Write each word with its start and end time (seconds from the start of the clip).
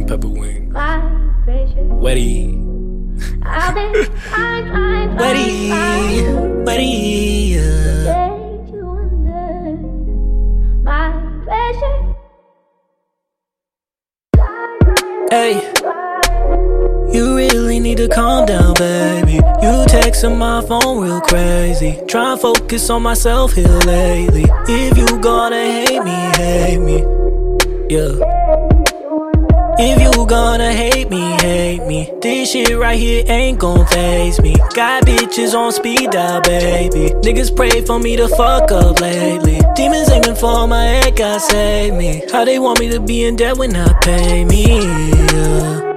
and 0.00 0.08
pepper 0.08 0.28
wings. 0.28 0.72
Vibration. 0.72 1.90
Wetty. 2.00 2.56
Wetty. 5.20 5.70
Wetty. 6.64 7.50
Yeah. 7.50 8.26
to. 8.70 8.86
Hey, 15.30 15.52
you 17.12 17.36
really 17.36 17.78
need 17.78 17.98
to 17.98 18.08
calm 18.08 18.46
down, 18.46 18.74
baby. 18.74 19.34
You 19.34 19.84
texting 19.86 20.38
my 20.38 20.62
phone 20.62 21.02
real 21.04 21.20
crazy. 21.20 22.00
Try 22.08 22.32
and 22.32 22.40
focus 22.40 22.90
on 22.90 23.02
myself 23.02 23.52
here 23.52 23.68
lately. 23.86 24.46
If 24.68 24.96
you 24.96 25.20
gonna 25.20 25.56
hate 25.56 26.02
me, 26.02 26.10
hate 26.36 26.78
me. 26.78 27.04
Yeah. 27.88 28.39
If 29.82 29.98
you 30.02 30.26
gonna 30.26 30.74
hate 30.74 31.08
me, 31.08 31.22
hate 31.40 31.86
me. 31.86 32.12
This 32.20 32.52
shit 32.52 32.76
right 32.76 32.98
here 32.98 33.24
ain't 33.26 33.58
gon' 33.58 33.86
phase 33.86 34.38
me. 34.42 34.54
Got 34.74 35.06
bitches 35.06 35.54
on 35.54 35.72
speed 35.72 36.10
dial, 36.10 36.42
baby. 36.42 37.14
Niggas 37.24 37.56
pray 37.56 37.80
for 37.86 37.98
me 37.98 38.14
to 38.16 38.28
fuck 38.28 38.70
up 38.72 39.00
lately. 39.00 39.58
Demons 39.74 40.10
aiming 40.10 40.34
for 40.34 40.68
my 40.68 40.84
head, 40.84 41.16
God 41.16 41.38
save 41.40 41.94
me. 41.94 42.22
How 42.30 42.44
they 42.44 42.58
want 42.58 42.78
me 42.78 42.90
to 42.90 43.00
be 43.00 43.24
in 43.24 43.36
debt 43.36 43.56
when 43.56 43.74
I 43.74 43.90
pay 44.00 44.44
me? 44.44 44.80
Yeah. 45.32 45.90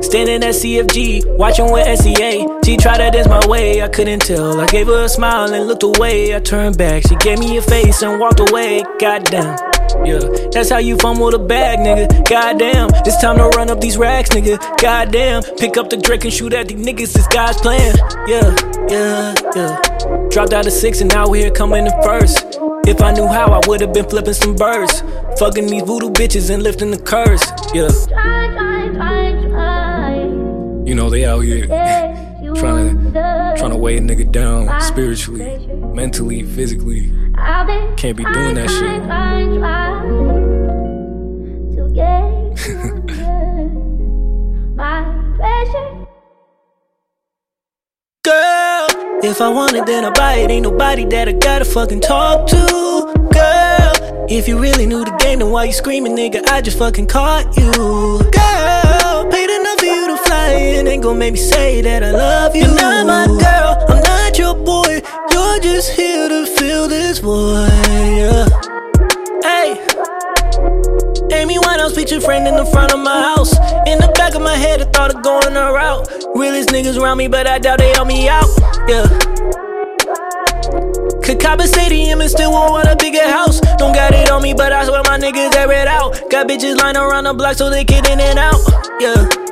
Standing 0.00 0.42
at 0.42 0.54
CFG, 0.54 1.36
watching 1.36 1.70
with 1.70 1.86
SEA. 2.00 2.46
She 2.64 2.78
tried 2.78 3.04
to 3.04 3.10
dance 3.10 3.28
my 3.28 3.46
way, 3.46 3.82
I 3.82 3.88
couldn't 3.88 4.20
tell. 4.20 4.58
I 4.58 4.66
gave 4.66 4.86
her 4.86 5.04
a 5.04 5.08
smile 5.10 5.52
and 5.52 5.66
looked 5.66 5.82
away. 5.82 6.34
I 6.34 6.40
turned 6.40 6.78
back, 6.78 7.02
she 7.06 7.16
gave 7.16 7.38
me 7.38 7.58
a 7.58 7.60
face 7.62 8.00
and 8.00 8.18
walked 8.18 8.40
away. 8.40 8.82
Goddamn. 8.98 9.67
Yeah, 10.04 10.48
that's 10.52 10.70
how 10.70 10.78
you 10.78 10.96
fumble 10.96 11.30
the 11.30 11.38
bag, 11.38 11.78
nigga. 11.80 12.28
Goddamn, 12.28 12.90
it's 13.06 13.20
time 13.20 13.36
to 13.38 13.48
run 13.56 13.70
up 13.70 13.80
these 13.80 13.96
racks, 13.96 14.30
nigga. 14.30 14.58
Goddamn, 14.80 15.42
pick 15.58 15.76
up 15.76 15.90
the 15.90 15.96
Drake 15.96 16.24
and 16.24 16.32
shoot 16.32 16.52
at 16.52 16.68
these 16.68 16.78
niggas. 16.78 17.16
It's 17.16 17.26
God's 17.28 17.60
plan. 17.60 17.96
Yeah, 18.26 18.54
yeah, 18.88 19.34
yeah. 19.56 20.28
Dropped 20.30 20.52
out 20.52 20.66
of 20.66 20.72
six 20.72 21.00
and 21.00 21.10
now 21.12 21.28
we're 21.28 21.44
here 21.44 21.50
coming 21.50 21.86
in 21.86 21.92
first. 22.02 22.58
If 22.86 23.02
I 23.02 23.12
knew 23.12 23.26
how, 23.26 23.52
I 23.52 23.60
would 23.66 23.80
have 23.80 23.92
been 23.92 24.08
flipping 24.08 24.32
some 24.34 24.54
birds. 24.56 25.02
Fucking 25.38 25.66
these 25.66 25.82
voodoo 25.82 26.10
bitches 26.10 26.50
and 26.52 26.62
lifting 26.62 26.90
the 26.90 26.98
curse. 26.98 27.44
Yeah, 27.74 27.88
you 30.86 30.94
know 30.94 31.10
they 31.10 31.24
out 31.26 31.40
here 31.40 31.66
trying 32.54 33.12
to 33.12 33.54
trying 33.58 33.70
to 33.70 33.76
weigh 33.76 33.98
a 33.98 34.00
nigga 34.00 34.30
down 34.32 34.80
spiritually, 34.80 35.66
mentally, 35.92 36.42
physically. 36.44 37.12
Can't 37.96 38.16
be 38.16 38.24
doing 38.24 38.54
that 38.54 38.70
shit. 38.70 39.57
If 49.28 49.40
I 49.42 49.48
want 49.48 49.74
it, 49.74 49.84
then 49.84 50.04
I 50.04 50.10
buy 50.10 50.36
it. 50.36 50.50
Ain't 50.50 50.62
nobody 50.62 51.04
that 51.06 51.28
I 51.28 51.32
gotta 51.32 51.64
fucking 51.64 52.00
talk 52.00 52.46
to. 52.48 53.12
Girl, 53.32 54.26
if 54.28 54.48
you 54.48 54.58
really 54.58 54.86
knew 54.86 55.04
the 55.04 55.10
game, 55.18 55.40
then 55.40 55.50
why 55.50 55.64
you 55.64 55.72
screaming, 55.72 56.16
nigga? 56.16 56.46
I 56.46 56.60
just 56.62 56.78
fucking 56.78 57.06
caught 57.06 57.56
you. 57.56 57.70
Girl, 57.70 59.30
paid 59.30 59.50
enough 59.50 59.78
for 59.78 59.86
you 59.86 60.06
to 60.08 60.16
fly 60.24 60.52
in. 60.52 60.86
Ain't 60.86 61.02
gonna 61.02 61.18
make 61.18 61.34
me 61.34 61.38
say 61.38 61.82
that 61.82 62.02
I 62.02 62.10
love 62.10 62.56
you. 62.56 62.62
You're 62.62 62.74
not 62.74 63.06
my 63.06 63.26
girl, 63.26 63.84
I'm 63.88 64.07
friend 72.28 72.46
in 72.46 72.56
the 72.56 72.66
front 72.66 72.92
of 72.92 73.00
my 73.00 73.22
house. 73.22 73.54
In 73.88 73.96
the 74.04 74.12
back 74.14 74.34
of 74.34 74.42
my 74.42 74.54
head, 74.54 74.82
I 74.82 74.84
thought 74.84 75.14
of 75.14 75.22
going 75.22 75.54
her 75.54 75.78
out. 75.78 76.12
Realest 76.34 76.68
niggas 76.68 77.00
around 77.00 77.16
me, 77.16 77.26
but 77.26 77.46
I 77.46 77.58
doubt 77.58 77.78
they 77.78 77.88
help 77.92 78.06
me 78.06 78.28
out. 78.28 78.44
Yeah. 78.86 79.08
Could 81.24 81.40
cop 81.40 81.58
a 81.60 81.66
stadium 81.66 82.20
and 82.20 82.28
still 82.28 82.52
won't 82.52 82.70
want 82.70 82.86
a 82.86 82.96
bigger 82.96 83.26
house. 83.26 83.60
Don't 83.78 83.94
got 83.94 84.12
it 84.12 84.30
on 84.30 84.42
me, 84.42 84.52
but 84.52 84.74
I 84.74 84.84
swear 84.84 85.00
my 85.04 85.18
niggas 85.18 85.56
air 85.56 85.72
it 85.72 85.88
out. 85.88 86.20
Got 86.28 86.48
bitches 86.48 86.76
lying 86.76 86.98
around 86.98 87.24
the 87.24 87.32
block 87.32 87.56
so 87.56 87.70
they 87.70 87.84
get 87.84 88.06
in 88.10 88.20
and 88.20 88.38
out. 88.38 88.60
Yeah. 89.00 89.47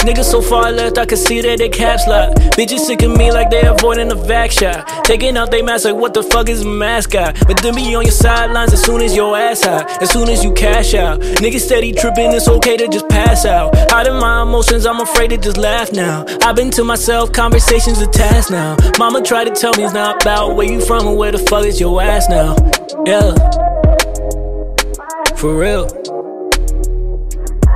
Niggas 0.00 0.30
so 0.30 0.40
far 0.40 0.72
left, 0.72 0.96
I 0.96 1.04
can 1.04 1.18
see 1.18 1.42
that 1.42 1.58
they 1.58 1.68
caps 1.68 2.06
lock. 2.06 2.34
Bitches 2.56 2.80
sick 2.80 3.02
of 3.02 3.16
me 3.16 3.30
like 3.30 3.50
they 3.50 3.60
avoiding 3.66 4.08
the 4.08 4.14
vac 4.14 4.50
shot. 4.50 5.04
Taking 5.04 5.36
out 5.36 5.50
they 5.50 5.60
mask 5.60 5.84
like 5.84 5.94
what 5.94 6.14
the 6.14 6.22
fuck 6.22 6.48
is 6.48 6.62
a 6.62 6.68
mascot? 6.68 7.36
But 7.46 7.60
then 7.62 7.74
be 7.74 7.94
on 7.94 8.04
your 8.04 8.12
sidelines 8.12 8.72
as 8.72 8.82
soon 8.82 9.02
as 9.02 9.14
your 9.14 9.36
ass 9.36 9.62
high, 9.62 9.84
as 10.00 10.10
soon 10.10 10.30
as 10.30 10.42
you 10.42 10.54
cash 10.54 10.94
out. 10.94 11.20
Niggas 11.20 11.60
steady 11.60 11.92
tripping, 11.92 12.32
it's 12.32 12.48
okay 12.48 12.78
to 12.78 12.88
just 12.88 13.08
pass 13.10 13.44
out. 13.44 13.74
Hiding 13.90 14.18
my 14.18 14.42
emotions, 14.42 14.86
I'm 14.86 15.00
afraid 15.00 15.30
to 15.30 15.36
just 15.36 15.58
laugh 15.58 15.92
now. 15.92 16.24
I've 16.42 16.56
been 16.56 16.70
to 16.72 16.84
myself, 16.84 17.32
conversations 17.32 18.00
a 18.00 18.06
task 18.06 18.50
now. 18.50 18.76
Mama 18.98 19.20
tried 19.22 19.44
to 19.44 19.50
tell 19.50 19.74
me 19.74 19.84
it's 19.84 19.92
not 19.92 20.22
about 20.22 20.56
where 20.56 20.66
you 20.66 20.80
from 20.80 21.06
and 21.08 21.18
where 21.18 21.32
the 21.32 21.38
fuck 21.38 21.66
is 21.66 21.78
your 21.78 22.00
ass 22.00 22.26
now. 22.30 22.56
Yeah. 23.04 23.34
For 25.36 25.56
real. 25.56 26.09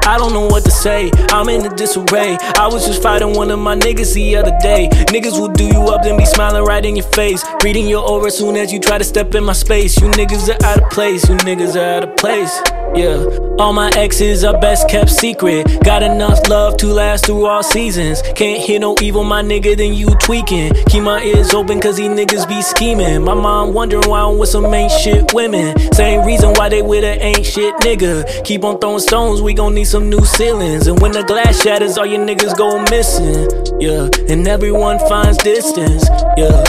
I 0.06 0.18
don't 0.18 0.32
know 0.32 0.46
what 0.46 0.64
to 0.64 0.70
say. 0.70 1.10
I'm 1.30 1.48
in 1.48 1.64
a 1.64 1.74
disarray. 1.74 2.36
I 2.56 2.68
was 2.68 2.86
just 2.86 3.02
fighting 3.02 3.32
one 3.32 3.50
of 3.50 3.58
my 3.58 3.74
niggas 3.74 4.14
the 4.14 4.36
other 4.36 4.56
day. 4.60 4.88
Niggas 5.08 5.38
will 5.40 5.48
do 5.48 5.64
you 5.64 5.80
up, 5.88 6.02
then 6.02 6.16
be 6.18 6.26
smiling 6.26 6.64
right 6.64 6.84
in 6.84 6.96
your 6.96 7.06
face. 7.06 7.44
Reading 7.62 7.88
your 7.88 8.08
aura 8.08 8.30
soon 8.30 8.56
as 8.56 8.72
you 8.72 8.80
try 8.80 8.98
to 8.98 9.04
step 9.04 9.34
in 9.34 9.44
my 9.44 9.54
space. 9.54 10.00
You 10.00 10.08
niggas 10.08 10.48
are 10.48 10.64
out 10.64 10.82
of 10.82 10.90
place. 10.90 11.28
You 11.28 11.36
niggas 11.36 11.76
are 11.76 11.96
out 11.96 12.08
of 12.08 12.16
place. 12.16 12.83
Yeah. 12.94 13.26
All 13.58 13.72
my 13.72 13.90
exes 13.96 14.44
are 14.44 14.58
best 14.60 14.88
kept 14.88 15.10
secret. 15.10 15.66
Got 15.82 16.02
enough 16.02 16.48
love 16.48 16.76
to 16.78 16.86
last 16.86 17.26
through 17.26 17.46
all 17.46 17.62
seasons. 17.62 18.22
Can't 18.34 18.62
hear 18.62 18.78
no 18.78 18.96
evil, 19.00 19.24
my 19.24 19.42
nigga, 19.42 19.76
then 19.76 19.94
you 19.94 20.08
tweaking. 20.20 20.72
Keep 20.88 21.02
my 21.02 21.22
ears 21.22 21.54
open, 21.54 21.80
cause 21.80 21.96
these 21.96 22.08
niggas 22.08 22.48
be 22.48 22.62
scheming. 22.62 23.24
My 23.24 23.34
mom 23.34 23.74
wondering 23.74 24.08
why 24.08 24.20
I'm 24.20 24.38
with 24.38 24.48
some 24.48 24.72
ain't 24.72 24.92
shit 24.92 25.32
women. 25.34 25.76
Same 25.92 26.24
reason 26.24 26.52
why 26.54 26.68
they 26.68 26.82
with 26.82 27.04
a 27.04 27.20
ain't 27.20 27.44
shit 27.44 27.74
nigga. 27.76 28.44
Keep 28.44 28.64
on 28.64 28.78
throwing 28.78 29.00
stones, 29.00 29.42
we 29.42 29.54
gon' 29.54 29.74
need 29.74 29.84
some 29.84 30.08
new 30.08 30.24
ceilings. 30.24 30.86
And 30.86 31.00
when 31.00 31.12
the 31.12 31.22
glass 31.22 31.62
shatters, 31.62 31.98
all 31.98 32.06
your 32.06 32.24
niggas 32.24 32.56
go 32.56 32.80
missing. 32.90 33.80
Yeah, 33.80 34.08
and 34.32 34.46
everyone 34.46 34.98
finds 35.00 35.38
distance. 35.38 36.08
Yeah, 36.36 36.64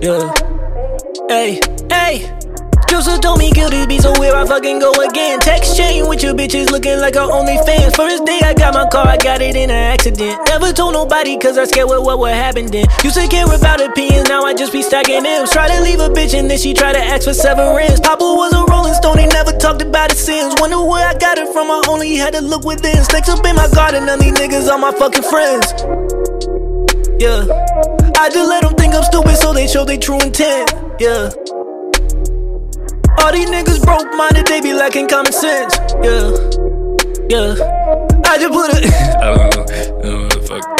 yeah. 0.00 0.34
Hey, 1.28 1.60
hey. 1.90 2.37
Joseph 2.88 3.20
told 3.20 3.38
me 3.38 3.50
guilty 3.50 3.86
be 3.86 3.98
so 3.98 4.12
where 4.18 4.34
I 4.34 4.46
fucking 4.46 4.78
go 4.78 4.92
again. 4.92 5.38
Text 5.40 5.76
chain 5.76 6.08
with 6.08 6.22
your 6.22 6.34
bitches 6.34 6.70
looking 6.70 6.98
like 6.98 7.14
her 7.14 7.28
OnlyFans. 7.28 7.94
First 7.94 8.24
day 8.24 8.40
I 8.42 8.54
got 8.54 8.74
my 8.74 8.88
car, 8.88 9.06
I 9.06 9.16
got 9.16 9.42
it 9.42 9.54
in 9.56 9.70
an 9.70 9.92
accident. 9.92 10.40
Never 10.46 10.72
told 10.72 10.94
nobody 10.94 11.38
cause 11.38 11.58
I 11.58 11.64
scared 11.64 11.88
what, 11.88 12.02
what 12.02 12.18
would 12.18 12.32
happen 12.32 12.66
then. 12.66 12.86
Used 13.04 13.16
to 13.16 13.28
care 13.28 13.46
about 13.46 13.80
opinions, 13.80 14.28
now 14.28 14.42
I 14.42 14.54
just 14.54 14.72
be 14.72 14.82
stacking 14.82 15.24
M's. 15.24 15.50
Try 15.50 15.68
to 15.68 15.82
leave 15.82 16.00
a 16.00 16.08
bitch 16.08 16.38
and 16.38 16.50
then 16.50 16.58
she 16.58 16.74
try 16.74 16.92
to 16.92 16.98
ask 16.98 17.24
for 17.24 17.34
severance. 17.34 18.00
Papa 18.00 18.24
was 18.24 18.52
a 18.52 18.64
rolling 18.64 18.94
stone, 18.94 19.18
he 19.18 19.26
never 19.26 19.52
talked 19.52 19.82
about 19.82 20.10
his 20.10 20.24
sins. 20.24 20.54
Wonder 20.58 20.80
where 20.82 21.06
I 21.06 21.14
got 21.14 21.38
it 21.38 21.52
from, 21.52 21.70
I 21.70 21.82
only 21.88 22.16
had 22.16 22.34
to 22.34 22.40
look 22.40 22.64
within. 22.64 23.04
Snakes 23.04 23.28
up 23.28 23.44
in 23.44 23.54
my 23.54 23.68
garden, 23.68 24.06
none 24.06 24.18
these 24.18 24.34
niggas 24.34 24.68
are 24.68 24.78
my 24.78 24.92
fucking 24.92 25.22
friends. 25.24 25.66
Yeah. 27.20 27.44
I 28.16 28.30
just 28.30 28.48
let 28.48 28.62
them 28.62 28.74
think 28.74 28.94
I'm 28.94 29.02
stupid 29.04 29.36
so 29.36 29.52
they 29.52 29.66
show 29.66 29.84
their 29.84 29.98
true 29.98 30.20
intent. 30.20 30.72
Yeah. 30.98 31.30
All 33.20 33.32
these 33.32 33.50
niggas 33.50 33.82
broke 33.84 34.12
minded, 34.14 34.46
they 34.46 34.60
be 34.60 34.72
lacking 34.72 35.08
common 35.08 35.32
sense. 35.32 35.76
Yeah. 36.02 36.30
Yeah. 37.28 37.54
I 38.24 38.38
just 38.38 38.52
put 38.52 38.70
it. 38.74 38.92
I 39.22 39.34
don't 39.34 39.56
know. 39.56 39.62
I 39.62 40.02
don't 40.02 40.22
know 40.22 40.28
the 40.28 40.46
fuck. 40.46 40.77